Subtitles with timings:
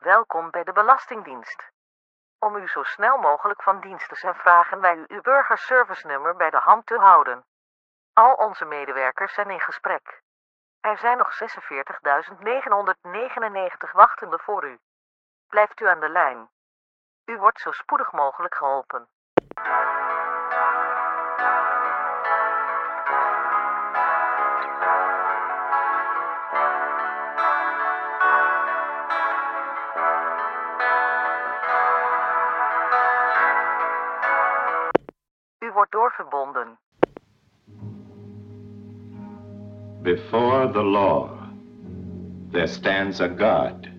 [0.00, 1.70] Welkom bij de Belastingdienst.
[2.38, 6.36] Om u zo snel mogelijk van dienst te zijn vragen wij u uw burgerservice nummer
[6.36, 7.44] bij de hand te houden.
[8.12, 10.22] Al onze medewerkers zijn in gesprek.
[10.80, 11.38] Er zijn nog 46.999
[13.92, 14.78] wachtenden voor u.
[15.48, 16.50] Blijft u aan de lijn.
[17.24, 19.08] U wordt zo spoedig mogelijk geholpen.
[35.92, 36.76] Doorverbonden.
[40.02, 41.36] Before the law,
[42.52, 43.90] there stands a God.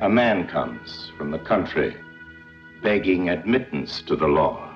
[0.00, 1.96] A man comes from the country
[2.82, 4.70] begging admittance to the law.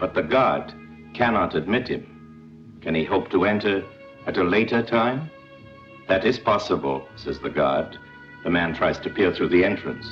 [0.00, 0.74] But the God
[1.14, 2.78] cannot admit him.
[2.80, 3.84] Can he hope to enter
[4.26, 5.30] at a later time?
[6.08, 7.98] That is possible, says the God.
[8.44, 10.06] The man tries to peer through the entrance.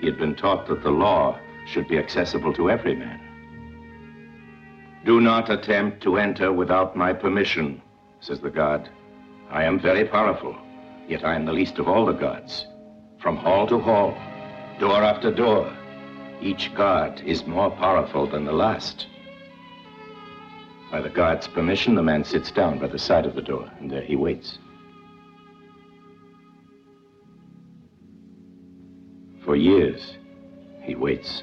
[0.00, 1.38] He had been taught that the law
[1.68, 3.20] should be accessible to every man.
[5.04, 7.80] Do not attempt to enter without my permission,
[8.20, 8.88] says the God.
[9.50, 10.56] I am very powerful,
[11.08, 12.66] yet I am the least of all the gods.
[13.20, 14.16] From hall to hall,
[14.78, 15.72] door after door,
[16.40, 19.06] each god is more powerful than the last.
[20.90, 23.90] By the god's permission, the man sits down by the side of the door, and
[23.90, 24.58] there he waits.
[29.44, 30.16] For years,
[30.82, 31.42] he waits.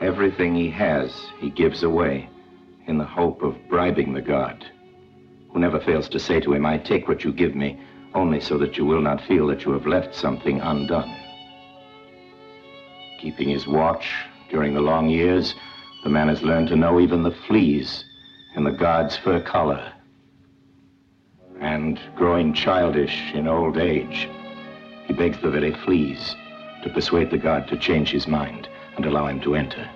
[0.00, 2.28] Everything he has, he gives away
[2.86, 4.64] in the hope of bribing the god,
[5.50, 7.80] who never fails to say to him, I take what you give me
[8.14, 11.14] only so that you will not feel that you have left something undone.
[13.20, 14.14] Keeping his watch
[14.50, 15.56] during the long years,
[16.04, 18.04] the man has learned to know even the fleas
[18.54, 19.92] in the god's fur collar.
[21.60, 24.28] And growing childish in old age,
[25.06, 26.36] he begs the very fleas
[26.84, 29.88] to persuade the god to change his mind and allow him to enter.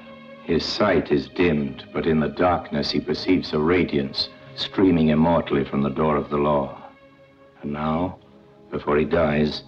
[0.45, 5.83] His sight is dimmed, but in the darkness he perceives a radiance streaming immortally from
[5.83, 6.81] the door of the law.
[7.63, 8.19] And now,
[8.71, 9.65] before he dies,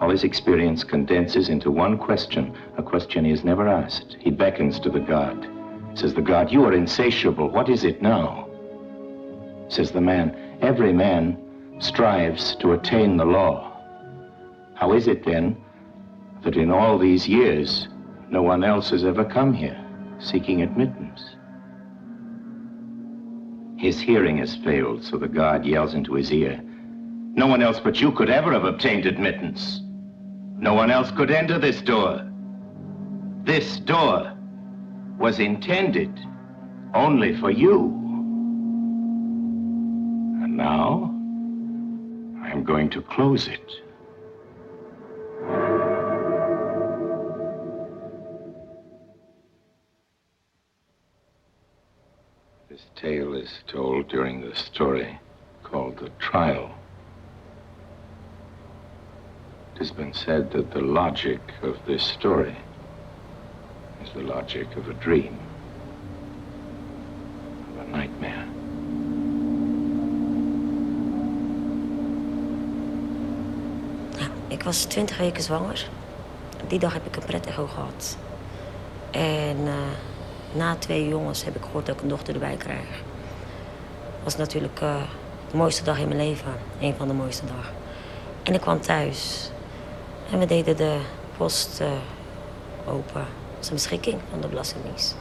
[0.00, 4.16] all his experience condenses into one question, a question he has never asked.
[4.18, 5.48] He beckons to the god.
[5.94, 7.48] Says the god, You are insatiable.
[7.48, 8.48] What is it now?
[9.68, 13.80] Says the man, Every man strives to attain the law.
[14.74, 15.56] How is it then
[16.42, 17.88] that in all these years
[18.30, 19.78] no one else has ever come here
[20.18, 21.36] seeking admittance?
[23.78, 26.60] His hearing has failed, so the guard yells into his ear.
[27.34, 29.80] No one else but you could ever have obtained admittance.
[30.58, 32.26] No one else could enter this door.
[33.44, 34.32] This door
[35.18, 36.18] was intended
[36.94, 37.92] only for you.
[40.42, 41.14] And now,
[42.42, 43.70] I am going to close it.
[52.96, 55.18] Tale is told during the story
[55.62, 56.70] called The Trial.
[59.74, 62.56] It has been said that the logic of this story
[64.02, 65.38] is the logic of a dream,
[67.70, 68.46] of a nightmare.
[74.18, 75.88] Ja, ik was 20 weken zwanger.
[76.68, 78.18] Die dag heb ik een prettig gehad.
[79.10, 79.74] En eh,
[80.56, 82.88] na twee jongens heb ik gehoord dat ik een dochter erbij krijg.
[82.88, 85.02] Dat was natuurlijk eh,
[85.50, 86.52] de mooiste dag in mijn leven.
[86.80, 87.74] Een van de mooiste dagen.
[88.42, 89.50] En ik kwam thuis.
[90.30, 91.00] En we deden de
[91.36, 91.88] post eh,
[92.86, 93.26] open.
[93.54, 95.16] Dat is een beschikking van de Belastingdienst.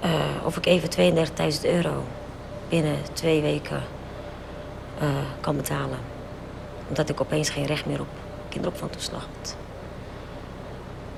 [0.00, 0.10] Eh,
[0.44, 2.04] of ik even 32.000 euro
[2.68, 3.82] binnen twee weken
[5.40, 5.98] kan betalen.
[6.88, 8.06] Omdat ik opeens geen recht meer op
[8.48, 9.56] kinderopvangtoeslag had.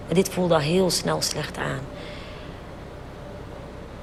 [0.08, 1.81] En dit voelde al heel snel slecht aan.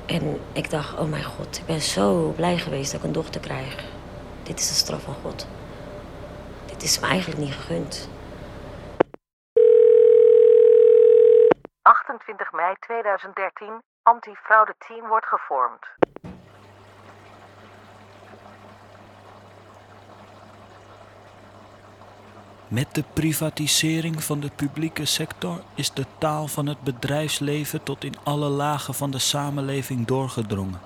[0.08, 3.42] En ik dacht, oh mijn god, ik ben zo blij geweest dat ik een dochter
[3.42, 3.76] krijg.
[4.44, 5.48] Dit is de straf van God.
[6.66, 8.10] Dit is me eigenlijk niet gegund.
[11.82, 15.86] 28 mei 2013, antifraude team wordt gevormd.
[22.68, 28.14] Met de privatisering van de publieke sector is de taal van het bedrijfsleven tot in
[28.24, 30.80] alle lagen van de samenleving doorgedrongen.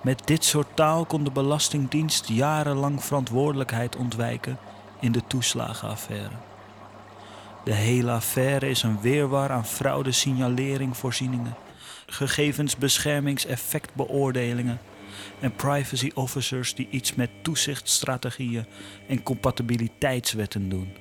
[0.00, 4.58] Met dit soort taal kon de Belastingdienst jarenlang verantwoordelijkheid ontwijken
[5.00, 6.34] in de toeslagenaffaire.
[7.64, 11.54] De hele affaire is een weerwar aan fraude, signalering, voorzieningen,
[12.06, 14.80] gegevensbeschermingseffectbeoordelingen
[15.40, 18.66] en privacy officers die iets met toezichtstrategieën
[19.08, 20.96] en compatibiliteitswetten doen.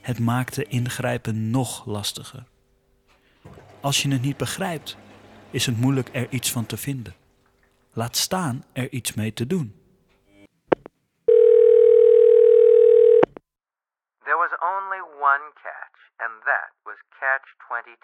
[0.00, 2.44] Het maakte ingrijpen nog lastiger.
[3.80, 4.96] Als je het niet begrijpt,
[5.50, 7.14] is het moeilijk er iets van te vinden.
[7.92, 9.74] Laat staan er iets mee te doen.
[15.80, 17.96] Catch, and that was Catch 22,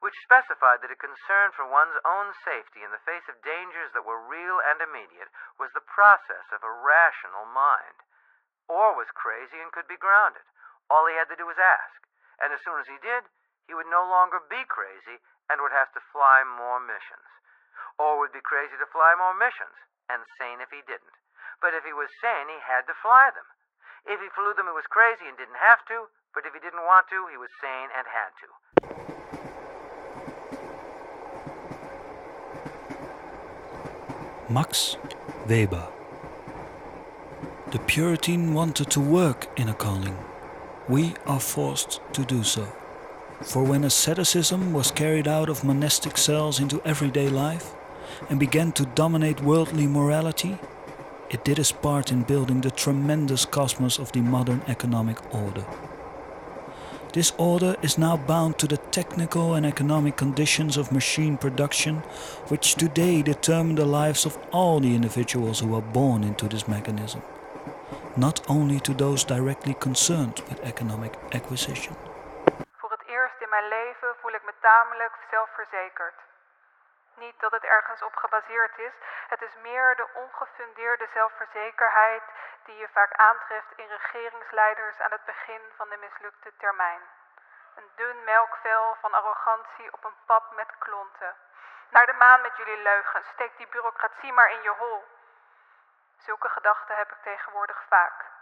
[0.00, 4.08] which specified that a concern for one's own safety in the face of dangers that
[4.08, 5.28] were real and immediate
[5.60, 8.00] was the process of a rational mind.
[8.64, 10.48] Or was crazy and could be grounded.
[10.88, 12.00] All he had to do was ask,
[12.40, 13.28] and as soon as he did,
[13.68, 15.20] he would no longer be crazy
[15.52, 17.28] and would have to fly more missions.
[18.00, 19.76] Or would be crazy to fly more missions,
[20.08, 21.16] and sane if he didn't.
[21.60, 23.48] But if he was sane, he had to fly them.
[24.04, 26.84] If he flew them, he was crazy and didn't have to, but if he didn't
[26.84, 28.48] want to, he was sane and had to.
[34.52, 34.96] Max
[35.48, 35.88] Weber.
[37.70, 40.18] The Puritan wanted to work in a calling.
[40.88, 42.66] We are forced to do so.
[43.42, 47.74] For when asceticism was carried out of monastic cells into everyday life
[48.28, 50.58] and began to dominate worldly morality,
[51.30, 55.64] it did its part in building the tremendous cosmos of the modern economic order.
[57.14, 61.98] This order is now bound to the technical and economic conditions of machine production,
[62.48, 67.22] which today determine the lives of all the individuals who are born into this mechanism,
[68.16, 71.94] not only to those directly concerned with economic acquisition.
[78.62, 78.92] Is,
[79.28, 82.22] het is meer de ongefundeerde zelfverzekerheid
[82.64, 87.02] die je vaak aantreft in regeringsleiders aan het begin van de mislukte termijn.
[87.76, 91.32] Een dun melkvel van arrogantie op een pap met klonten.
[91.90, 95.04] Naar de maan met jullie leugens, steek die bureaucratie maar in je hol.
[96.26, 98.32] Zulke gedachten heb ik tegenwoordig vaak.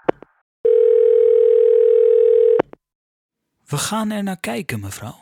[3.66, 5.18] We gaan er naar kijken, mevrouw.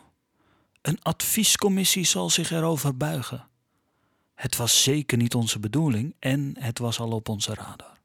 [0.83, 3.50] Een adviescommissie zal zich erover buigen.
[4.41, 7.99] Het was zeker niet onze bedoeling en het was al op onze radar.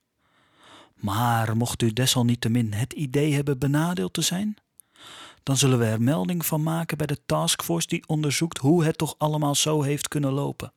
[0.96, 4.58] Maar mocht u desalniettemin het idee hebben benadeeld te zijn,
[5.44, 9.16] dan zullen we er melding van maken bij de taskforce die onderzoekt hoe het toch
[9.18, 10.74] allemaal zo heeft kunnen lopen.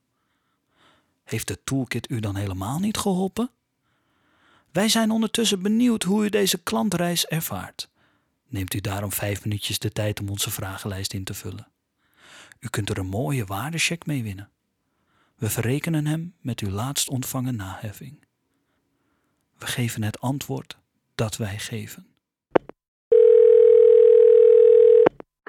[1.25, 3.51] Heeft de toolkit u dan helemaal niet geholpen?
[4.73, 7.89] Wij zijn ondertussen benieuwd hoe u deze klantreis ervaart.
[8.49, 11.69] Neemt u daarom vijf minuutjes de tijd om onze vragenlijst in te vullen.
[12.61, 14.51] U kunt er een mooie waardecheck mee winnen.
[15.38, 18.26] We verrekenen hem met uw laatst ontvangen naheffing.
[19.58, 20.79] We geven het antwoord
[21.14, 22.06] dat wij geven.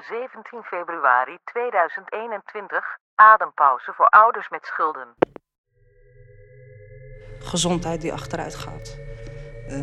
[0.08, 2.98] 17 februari 2021.
[3.14, 5.14] Adempauze voor ouders met schulden.
[7.40, 8.98] gezondheid die achteruit gaat.
[9.68, 9.80] Eh,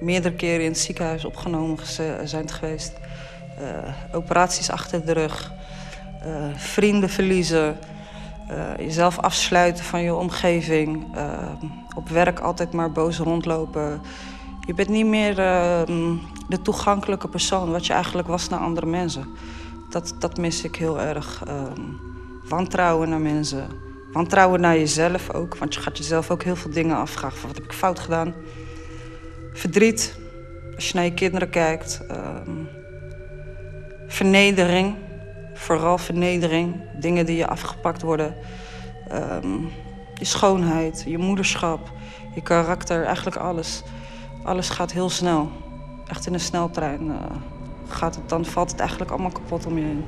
[0.00, 1.86] meerdere keren in het ziekenhuis opgenomen
[2.28, 2.98] zijn geweest.
[3.58, 5.52] Eh, operaties achter de rug.
[6.22, 7.78] Eh, vrienden verliezen.
[8.52, 11.16] Eh, jezelf afsluiten van je omgeving.
[11.16, 11.52] Eh,
[11.94, 14.00] op werk altijd maar boos rondlopen.
[14.66, 15.82] Je bent niet meer eh,
[16.48, 19.26] de toegankelijke persoon wat je eigenlijk was naar andere mensen.
[19.90, 21.42] Dat, dat mis ik heel erg.
[21.46, 21.80] Ehm,
[22.48, 23.66] wantrouwen naar mensen.
[24.12, 27.38] Wantrouwen naar jezelf ook, want je gaat jezelf ook heel veel dingen afvragen.
[27.38, 28.34] Van, wat heb ik fout gedaan?
[29.52, 30.18] Verdriet,
[30.74, 32.00] als je naar je kinderen kijkt.
[32.08, 32.50] Ehm,
[34.06, 34.94] vernedering,
[35.62, 36.74] vooral vernedering.
[36.92, 38.34] Dingen die je afgepakt worden.
[39.08, 39.58] Ehm,
[40.14, 41.90] je schoonheid, je moederschap,
[42.34, 43.82] je karakter, eigenlijk alles.
[44.42, 45.50] Alles gaat heel snel.
[46.06, 47.36] Echt in een sneltrein eh,
[47.88, 50.04] gaat het, dan valt het eigenlijk allemaal kapot om je heen.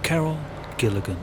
[0.00, 0.36] Carol
[0.76, 1.16] Gilligan.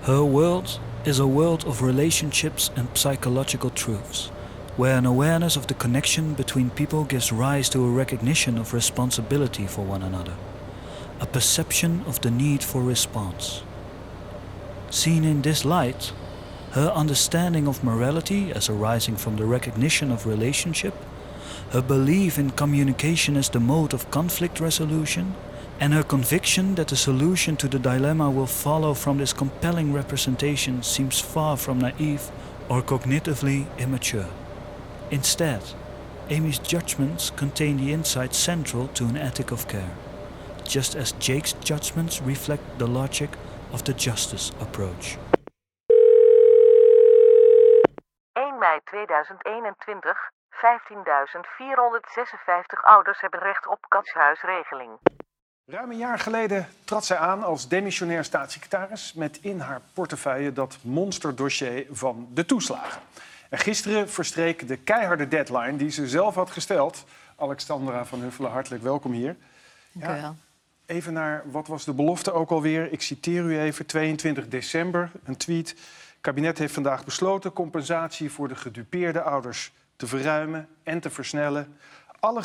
[0.00, 4.30] Her world is a world of relationships and psychological truths,
[4.78, 9.66] where an awareness of the connection between people gives rise to a recognition of responsibility
[9.66, 10.34] for one another,
[11.20, 13.64] a perception of the need for response.
[14.88, 16.12] Seen in this light,
[16.70, 20.94] her understanding of morality as arising from the recognition of relationship,
[21.70, 25.34] her belief in communication as the mode of conflict resolution,
[25.80, 30.84] and her conviction that the solution to the dilemma will follow from this compelling representation
[30.84, 32.30] seems far from naive
[32.68, 34.28] or cognitively immature.
[35.10, 35.62] Instead,
[36.30, 39.96] Amy's judgments contain the insight central to an ethic of care,
[40.64, 43.30] just as Jake's judgments reflect the logic
[43.72, 45.16] of the justice approach.
[48.36, 50.14] 1 mei 2021.
[50.58, 50.60] 15.456
[52.82, 54.90] ouders hebben recht op katshuisregeling.
[55.64, 60.78] Ruim een jaar geleden trad zij aan als demissionair staatssecretaris met in haar portefeuille dat
[60.82, 63.00] monsterdossier van de toeslagen.
[63.48, 67.04] En gisteren verstreek de keiharde deadline die ze zelf had gesteld.
[67.36, 69.36] Alexandra van Huffelen, hartelijk welkom hier.
[69.92, 70.36] Dank u wel.
[70.86, 72.92] Even naar wat was de belofte ook alweer?
[72.92, 75.68] Ik citeer u even, 22 december, een tweet.
[75.68, 81.76] Het kabinet heeft vandaag besloten compensatie voor de gedupeerde ouders te verruimen en te versnellen.
[82.20, 82.42] Alle,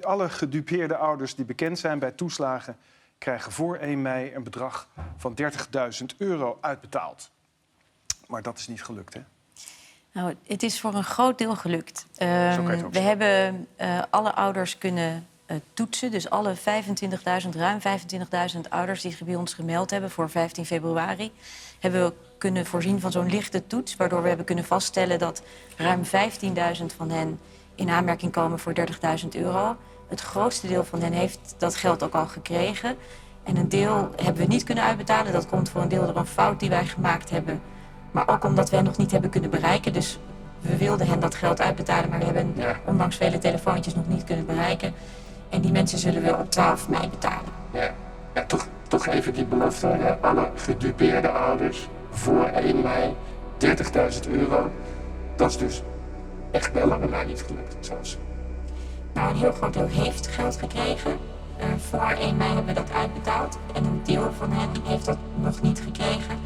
[0.00, 2.76] alle gedupeerde ouders die bekend zijn bij toeslagen
[3.18, 7.30] krijgen voor 1 mei een bedrag van 30.000 euro uitbetaald.
[8.26, 9.20] Maar dat is niet gelukt, hè?
[10.14, 12.06] Nou, het is voor een groot deel gelukt.
[12.16, 16.10] Ehm, we hebben eh, alle ouders kunnen eh, toetsen.
[16.10, 17.78] Dus alle 25.000, ruim
[18.54, 21.32] 25.000 ouders die zich bij ons gemeld hebben voor 15 februari...
[21.80, 23.96] hebben we kunnen voorzien van zo'n lichte toets...
[23.96, 25.42] waardoor we hebben kunnen vaststellen dat
[25.76, 27.40] ruim 15.000 van hen
[27.74, 28.74] in aanmerking komen voor
[29.22, 29.76] 30.000 euro.
[30.08, 32.96] Het grootste deel van hen heeft dat geld ook al gekregen.
[33.42, 35.32] En een deel hebben we niet kunnen uitbetalen.
[35.32, 37.62] Dat komt voor een deel door een fout die wij gemaakt hebben...
[38.14, 39.92] Maar ook omdat we hen nog niet hebben kunnen bereiken.
[39.92, 40.18] Dus
[40.60, 42.54] we wilden hen dat geld uitbetalen, maar we hebben
[42.84, 44.92] ondanks vele telefoontjes nog niet kunnen bereiken.
[45.48, 47.52] En die mensen zullen we op 12 mei betalen.
[47.72, 47.90] Ja,
[48.34, 49.86] ja toch, toch even die belofte.
[49.86, 50.14] hè.
[50.20, 53.14] Alle gedupeerde ouders voor 1 mei
[53.58, 54.70] 30.000 euro.
[55.36, 55.82] Dat is dus
[56.50, 57.76] echt bij lange na niet gelukt.
[57.80, 58.18] Zoals.
[59.12, 61.12] Nou, een heel groot deel heeft geld gekregen.
[61.56, 63.58] Eh, voor 1 mei hebben we dat uitbetaald.
[63.74, 66.38] En een deel van hen heeft dat nog niet gekregen.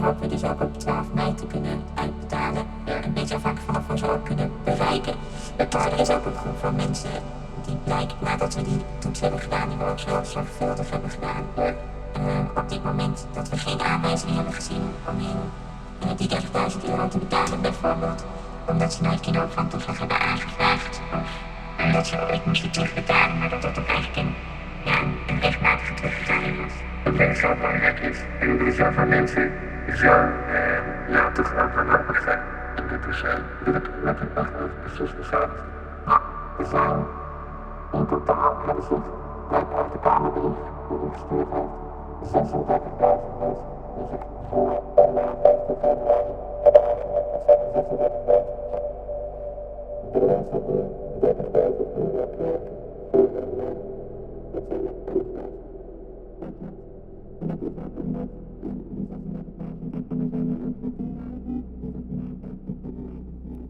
[0.00, 2.62] En die hopen dus ook op 12 mei te kunnen uitbetalen.
[2.84, 5.14] Eh, een beetje afhankelijk van ook kunnen bereiken.
[5.56, 7.10] Er is ook een groep van mensen
[7.66, 11.44] die blijkt nadat we die toets hebben gedaan, die we ook zo zorgvuldig hebben gedaan.
[12.12, 15.16] eh, op dit moment dat we geen aanwijzingen hebben gezien om
[16.00, 18.24] eh, die 30.000 euro te betalen bijvoorbeeld.
[18.66, 21.00] Omdat ze nooit kinderopvangtoeslag hebben aangevraagd.
[21.12, 21.30] Of
[21.84, 24.34] omdat ze ooit moesten terugbetalen, maar dat dat ook eigenlijk een,
[24.84, 26.72] ja, een rechtmatige terugbetaling was.
[27.04, 28.18] Wat wel zo belangrijk is.
[28.40, 29.52] En er is zoveel mensen
[30.00, 31.26] zo eh, ja,
[31.62, 32.40] ook wanhopig zijn.
[32.74, 35.48] En dit is eh, ik met echt even precies gezegd.
[36.58, 37.04] Er zijn
[37.92, 39.04] in totaal hebben zich
[39.48, 41.74] blijkt uit de Kamerbrief die u gestuurd heeft
[42.32, 47.46] 36.000 mensen die zich voor 1 mei 15 februari hebben aangemeld.
[50.12, 50.84] De mensen die
[51.20, 51.52] 30.000
[52.02, 52.74] euro kregen
[53.10, 53.74] voor 1 mei,
[54.52, 56.89] dat zijn er 11.000.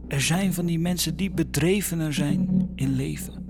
[0.08, 3.46] Er zijn van die mensen die bedrevener zijn in leven.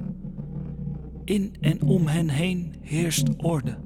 [1.25, 3.79] In en om hen heen heerst orde.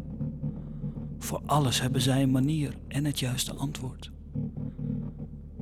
[1.19, 4.13] Voor alles hebben zij een manier en het juiste antwoord.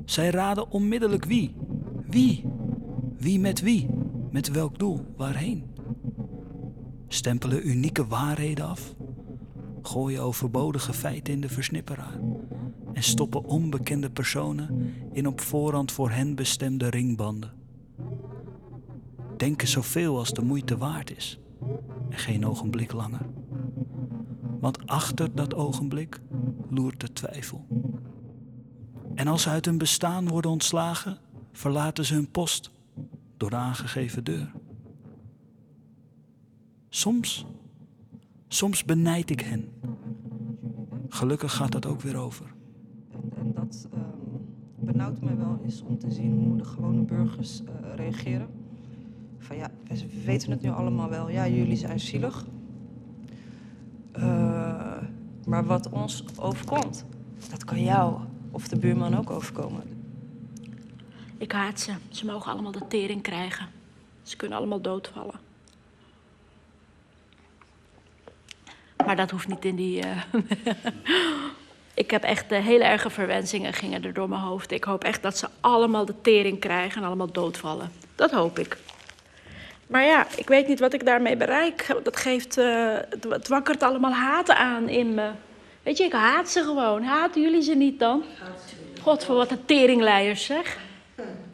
[0.05, 1.55] Zij raden onmiddellijk wie.
[2.09, 2.45] Wie?
[3.19, 3.88] Wie met wie?
[4.31, 5.00] Met welk doel?
[5.17, 5.64] Waarheen?
[7.09, 8.95] Stempelen unieke waarheden af.
[9.83, 12.21] Gooien overbodige feiten in de versnipperaar.
[12.93, 17.53] En stoppen onbekende personen in op voorhand voor hen bestemde ringbanden.
[19.37, 21.39] Denken zoveel als de moeite waard is.
[22.09, 23.27] En geen ogenblik langer.
[24.61, 26.21] Want achter dat ogenblik
[26.71, 27.67] loert de twijfel.
[29.15, 31.19] En als ze uit hun bestaan worden ontslagen,
[31.53, 32.71] verlaten ze hun post
[33.37, 34.53] door de aangegeven deur.
[36.89, 37.47] Soms,
[38.55, 39.69] soms benijd ik hen.
[41.09, 42.47] Gelukkig gaat dat ook weer over.
[43.11, 44.05] En, en dat ehm,
[44.77, 48.49] benauwt me wel eens om te zien hoe de gewone burgers eh, reageren.
[49.39, 51.29] Van ja, we weten het nu allemaal wel.
[51.29, 52.47] Ja, jullie zijn zielig.
[54.13, 54.97] Eh,
[55.47, 57.05] maar wat ons overkomt,
[57.51, 59.83] dat kan jou of de buurman ook overkomen.
[61.39, 61.93] Ik haat ze.
[62.09, 63.69] Ze mogen allemaal de tering krijgen.
[64.23, 65.32] Ze kunnen allemaal doodvallen.
[69.12, 70.02] Maar dat hoeft niet in die.
[70.02, 70.16] eh,
[72.04, 74.71] ik heb echt eh, hele erge verwensingen gingen er door mijn hoofd.
[74.71, 77.92] Ik hoop echt dat ze allemaal de tering krijgen en allemaal doodvallen.
[78.14, 78.76] Dat hoop ik.
[79.87, 81.97] Maar ja, ik weet niet wat ik daarmee bereik.
[82.02, 82.54] Dat geeft.
[82.54, 85.31] het, het wakkert allemaal haat aan in me.
[85.83, 87.02] Weet je, ik haat ze gewoon.
[87.02, 88.23] Haten jullie ze niet dan?
[89.02, 90.78] God, voor wat een teringleiers zeg.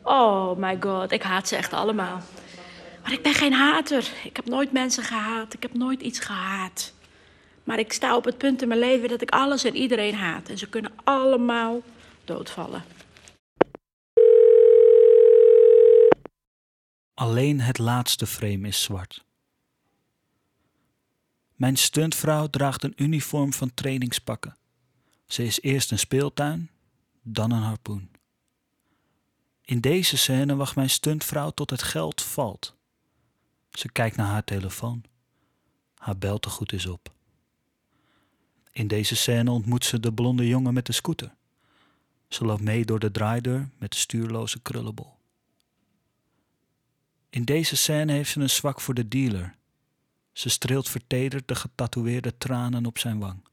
[0.02, 2.20] Oh my god, ik haat ze echt allemaal.
[3.02, 4.10] Maar ik ben geen hater.
[4.24, 5.54] Ik heb nooit mensen gehaat.
[5.54, 6.96] Ik heb nooit iets gehaat.
[7.68, 10.48] Maar ik sta op het punt in mijn leven dat ik alles en iedereen haat.
[10.48, 11.82] En ze kunnen allemaal
[12.25, 12.84] doodvallen.
[17.14, 19.25] Alleen het laatste frame is zwart.
[21.54, 24.56] Mijn stuntvrouw draagt een uniform van trainingspakken.
[25.26, 26.70] Ze is eerst een speeltuin,
[27.22, 28.10] dan een harpoen.
[29.64, 32.75] In deze scène wacht mijn stuntvrouw tot het geld valt.
[33.70, 35.04] Ze kijkt naar haar telefoon.
[35.94, 37.16] Haar beltegoed is op.
[38.78, 41.35] In deze scène ontmoet ze de blonde jongen met de scooter.
[42.28, 45.16] Ze loopt mee door de draaideur met de stuurloze krullenbol.
[47.30, 49.54] In deze scène heeft ze een zwak voor de dealer.
[50.32, 53.49] Ze streelt vertederd de getatoeëerde tranen op zijn wang.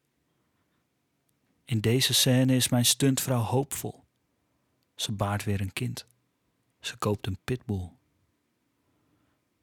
[1.64, 4.04] In deze scène is mijn stuntvrouw hoopvol.
[4.96, 6.06] Ze baart weer een kind.
[6.80, 7.90] Ze koopt een pitbull.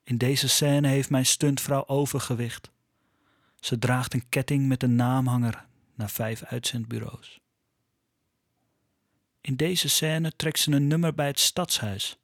[0.05, 2.72] In deze scène heeft mijn stuntvrouw overgewicht.
[3.63, 7.41] Ze draagt een ketting met een naamhanger naar vijf uitzendbureaus.
[9.41, 12.19] In deze scène trekt ze een nummer bij het stadshuis.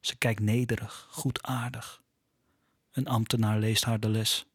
[0.00, 2.02] Ze kijkt nederig, goedaardig.
[2.92, 4.46] Een ambtenaar leest haar de les.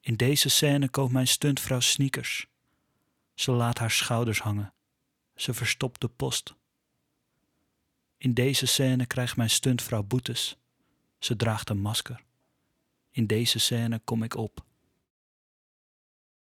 [0.00, 2.46] In deze scène koopt mijn stuntvrouw sneakers.
[3.34, 4.72] Ze laat haar schouders hangen.
[5.34, 6.54] Ze verstopt de post.
[8.16, 10.56] In deze scène krijgt mijn stuntvrouw boetes.
[11.18, 12.26] Ze draagt een masker.
[13.18, 14.64] In deze scène kom ik op.